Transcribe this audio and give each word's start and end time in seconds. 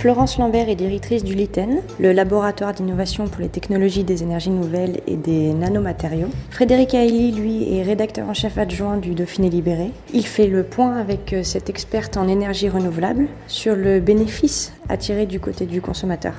Florence 0.00 0.38
Lambert 0.38 0.70
est 0.70 0.76
directrice 0.76 1.22
du 1.24 1.34
LITEN, 1.34 1.82
le 1.98 2.12
laboratoire 2.12 2.72
d'innovation 2.72 3.26
pour 3.26 3.42
les 3.42 3.50
technologies 3.50 4.02
des 4.02 4.22
énergies 4.22 4.48
nouvelles 4.48 5.02
et 5.06 5.16
des 5.16 5.52
nanomatériaux. 5.52 6.30
Frédéric 6.48 6.94
Hailly, 6.94 7.32
lui, 7.32 7.76
est 7.76 7.82
rédacteur 7.82 8.26
en 8.26 8.32
chef 8.32 8.56
adjoint 8.56 8.96
du 8.96 9.10
Dauphiné 9.10 9.50
Libéré. 9.50 9.90
Il 10.14 10.24
fait 10.24 10.46
le 10.46 10.62
point 10.62 10.96
avec 10.96 11.34
euh, 11.34 11.42
cette 11.42 11.68
experte 11.68 12.16
en 12.16 12.28
énergie 12.28 12.70
renouvelable 12.70 13.26
sur 13.46 13.76
le 13.76 14.00
bénéfice 14.00 14.72
tirer 14.96 15.26
du 15.26 15.40
côté 15.40 15.66
du 15.66 15.80
consommateur. 15.80 16.34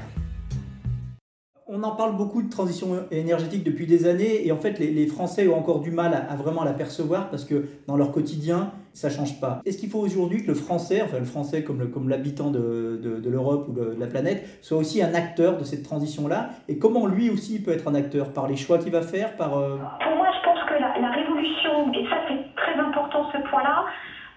On 1.82 1.84
en 1.84 1.96
parle 1.96 2.16
beaucoup 2.16 2.44
de 2.44 2.50
transition 2.50 2.90
énergétique 3.10 3.64
depuis 3.64 3.88
des 3.88 4.08
années 4.08 4.46
et 4.46 4.52
en 4.52 4.56
fait 4.56 4.78
les, 4.78 5.08
Français 5.08 5.48
ont 5.48 5.58
encore 5.58 5.80
du 5.80 5.90
mal 5.90 6.14
à, 6.14 6.36
vraiment 6.36 6.64
la 6.64 6.74
percevoir 6.74 7.32
parce 7.32 7.44
que 7.44 7.66
dans 7.88 7.98
leur 7.98 8.12
quotidien 8.12 8.72
ça 8.94 9.10
change 9.10 9.40
pas. 9.42 9.62
Est-ce 9.66 9.80
qu'il 9.80 9.90
faut 9.90 9.98
aujourd'hui 9.98 10.44
que 10.44 10.50
le 10.50 10.54
Français, 10.54 11.02
enfin 11.04 11.18
le 11.18 11.26
Français 11.26 11.64
comme, 11.64 11.90
comme 11.90 12.08
l'habitant 12.08 12.52
de, 12.52 13.00
de, 13.02 13.30
l'Europe 13.32 13.66
ou 13.70 13.74
de, 13.74 13.96
la 14.00 14.06
planète, 14.06 14.60
soit 14.62 14.78
aussi 14.78 15.02
un 15.02 15.16
acteur 15.16 15.58
de 15.58 15.64
cette 15.64 15.82
transition-là? 15.82 16.50
Et 16.68 16.78
comment 16.78 17.08
lui 17.08 17.32
aussi 17.32 17.64
peut 17.64 17.72
être 17.72 17.88
un 17.88 17.96
acteur? 17.96 18.32
Par 18.32 18.48
les 18.48 18.58
choix 18.58 18.78
qu'il 18.78 18.92
va 18.92 19.02
faire 19.02 19.36
par, 19.36 19.58
euh, 19.58 19.78
Pour 20.04 20.16
moi 20.18 20.28
je 20.38 20.46
pense 20.46 20.60
que 20.70 20.76
la, 20.80 21.10
révolution, 21.10 21.92
et 21.94 22.06
ça 22.10 22.18
c'est 22.28 22.56
très 22.62 22.80
important 22.80 23.26
ce 23.34 23.40
point-là, 23.50 23.86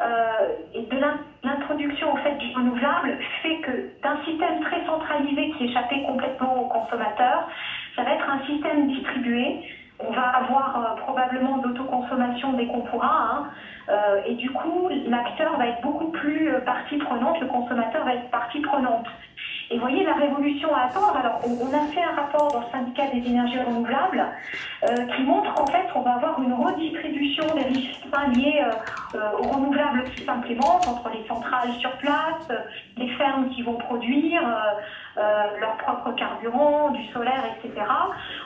euh, 0.00 0.74
et 0.74 0.82
de 0.82 0.96
l'introduction 1.44 2.12
en 2.12 2.16
fait 2.16 2.36
du 2.38 2.54
renouvelable 2.56 3.18
fait 3.42 3.60
que 3.60 4.02
d'un 4.02 4.16
système 4.24 4.60
très 4.62 4.84
centralisé 4.86 5.52
qui 5.56 5.64
échappait 5.64 6.02
complètement 6.06 6.23
ça 7.96 8.02
va 8.02 8.14
être 8.14 8.28
un 8.28 8.44
système 8.46 8.88
distribué. 8.88 9.62
On 10.00 10.10
va 10.12 10.22
avoir 10.22 10.76
euh, 10.76 11.00
probablement 11.02 11.58
d'autoconsommation 11.58 12.54
dès 12.54 12.66
qu'on 12.66 12.80
pourra, 12.80 13.30
hein. 13.30 13.50
euh, 13.88 14.22
et 14.26 14.34
du 14.34 14.50
coup 14.50 14.88
l'acteur 15.06 15.56
va 15.56 15.68
être 15.68 15.82
beaucoup 15.82 16.10
plus 16.10 16.50
partie 16.66 16.96
prenante, 16.96 17.40
le 17.40 17.46
consommateur 17.46 18.04
va 18.04 18.14
être 18.14 18.28
partie 18.30 18.60
prenante. 18.60 19.06
Et 19.70 19.76
vous 19.76 19.80
voyez 19.80 20.04
la 20.04 20.14
révolution 20.14 20.74
à 20.74 20.82
attendre. 20.82 21.16
Alors, 21.16 21.40
on, 21.46 21.72
a 21.72 21.86
fait 21.92 22.02
un 22.02 22.14
rapport 22.14 22.52
dans 22.52 22.60
le 22.60 22.66
syndicat 22.70 23.06
des 23.06 23.26
énergies 23.26 23.58
renouvelables 23.58 24.24
euh, 24.82 25.06
qui 25.16 25.22
montre 25.22 25.54
qu'en 25.54 25.66
fait, 25.66 25.86
on 25.94 26.02
va 26.02 26.14
avoir 26.14 26.40
une 26.42 26.52
redistribution 26.52 27.44
des 27.54 27.62
richesses 27.62 28.00
liées 28.36 28.62
euh, 28.62 29.18
euh, 29.18 29.38
aux 29.38 29.48
renouvelables 29.48 30.04
qui 30.10 30.24
s'implémentent 30.24 30.86
entre 30.86 31.10
les 31.10 31.26
centrales 31.26 31.72
sur 31.78 31.90
place, 31.92 32.48
les 32.96 33.08
fermes 33.16 33.48
qui 33.50 33.62
vont 33.62 33.74
produire 33.74 34.42
leur 35.16 35.76
propre 35.78 36.12
carburant, 36.12 36.90
du 36.90 37.04
solaire, 37.12 37.44
etc. 37.56 37.86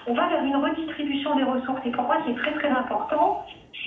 On 0.06 0.14
va 0.14 0.28
vers 0.28 0.42
une 0.42 0.56
redistribution 0.56 1.34
des 1.36 1.44
ressources. 1.44 1.80
Et 1.84 1.90
pour 1.90 2.04
moi, 2.04 2.16
c'est 2.26 2.34
très 2.36 2.52
très 2.52 2.68
important. 2.68 3.44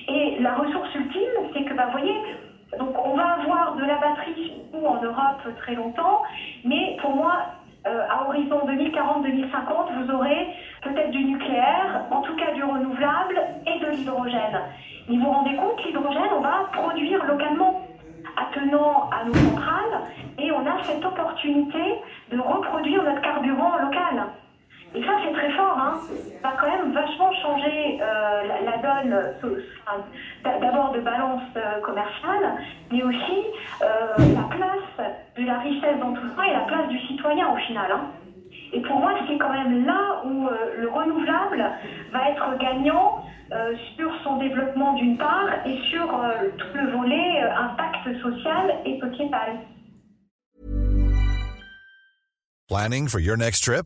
Et 0.07 0.37
la 0.39 0.55
ressource 0.55 0.93
ultime, 0.95 1.21
c'est 1.53 1.63
que, 1.63 1.73
bah, 1.73 1.85
vous 1.87 1.99
voyez, 1.99 2.15
donc 2.79 2.95
on 3.05 3.15
va 3.15 3.33
avoir 3.33 3.50
de 3.75 3.85
la 3.85 3.95
batterie 3.95 4.53
en 4.73 5.01
Europe 5.01 5.57
très 5.59 5.75
longtemps, 5.75 6.23
mais 6.65 6.97
pour 7.01 7.15
moi, 7.15 7.33
euh, 7.87 8.03
à 8.09 8.27
horizon 8.27 8.59
2040-2050, 8.67 10.03
vous 10.03 10.11
aurez 10.11 10.47
peut-être 10.83 11.11
du 11.11 11.23
nucléaire, 11.23 12.05
en 12.11 12.21
tout 12.21 12.35
cas 12.35 12.51
du 12.51 12.63
renouvelable 12.63 13.41
et 13.65 13.79
de 13.79 13.87
l'hydrogène. 13.91 14.61
Et 15.09 15.17
vous 15.17 15.23
vous 15.23 15.31
rendez 15.31 15.55
compte, 15.55 15.83
l'hydrogène, 15.83 16.29
on 16.37 16.41
va 16.41 16.69
produire 16.73 17.25
localement, 17.25 17.81
attenant 18.37 19.09
à 19.09 19.25
nos 19.25 19.33
centrales, 19.33 20.01
et 20.37 20.51
on 20.51 20.65
a 20.65 20.83
cette 20.83 21.03
opportunité 21.03 21.95
de 22.31 22.39
reproduire 22.39 23.03
notre 23.03 23.21
carburant 23.21 23.77
local. 23.77 24.10
Et 24.93 25.01
ça, 25.03 25.11
c'est 25.23 25.31
très 25.31 25.51
fort. 25.53 25.77
Hein. 25.77 26.01
Ça 26.41 26.49
va 26.49 26.57
quand 26.59 26.69
même 26.69 26.91
vachement 26.91 27.31
changer 27.41 27.99
euh, 28.01 28.43
la, 28.65 28.77
donne, 28.77 29.15
d'abord 30.43 30.91
de 30.91 30.99
balance 30.99 31.43
euh, 31.55 31.79
commerciale, 31.81 32.57
mais 32.91 33.01
aussi 33.01 33.45
euh, 33.81 33.85
la 34.17 34.55
place 34.55 35.13
de 35.37 35.45
la 35.45 35.59
richesse 35.59 35.97
dans 35.99 36.13
tout 36.13 36.27
ça 36.35 36.45
et 36.45 36.53
la 36.53 36.65
place 36.65 36.89
du 36.89 36.99
citoyen 37.07 37.53
au 37.53 37.57
final. 37.67 37.89
Hein. 37.89 38.01
Et 38.73 38.81
pour 38.81 38.97
moi, 38.97 39.13
c'est 39.27 39.37
quand 39.37 39.53
même 39.53 39.85
là 39.85 40.21
où 40.25 40.49
le 40.77 40.89
renouvelable 40.89 41.63
va 42.11 42.29
être 42.29 42.57
gagnant 42.57 43.25
sur 43.97 44.11
son 44.23 44.37
développement 44.37 44.93
d'une 44.93 45.17
part 45.17 45.49
et 45.65 45.77
sur 45.89 46.07
tout 46.57 46.77
le 46.77 46.91
volet 46.91 47.41
impact 47.41 48.21
social 48.21 48.75
et 48.85 48.97
sociétal. 48.99 49.59
Planning 52.69 53.09
for 53.09 53.19
your 53.19 53.35
next 53.35 53.65
trip? 53.65 53.85